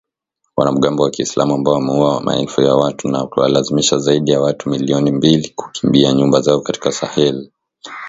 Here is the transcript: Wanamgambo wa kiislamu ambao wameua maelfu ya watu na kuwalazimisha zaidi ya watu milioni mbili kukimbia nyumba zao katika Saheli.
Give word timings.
Wanamgambo 0.57 1.03
wa 1.03 1.11
kiislamu 1.11 1.53
ambao 1.55 1.73
wameua 1.73 2.21
maelfu 2.21 2.61
ya 2.61 2.75
watu 2.75 3.07
na 3.07 3.27
kuwalazimisha 3.27 3.97
zaidi 3.97 4.31
ya 4.31 4.41
watu 4.41 4.69
milioni 4.69 5.11
mbili 5.11 5.49
kukimbia 5.49 6.13
nyumba 6.13 6.41
zao 6.41 6.61
katika 6.61 6.91
Saheli. 6.91 7.51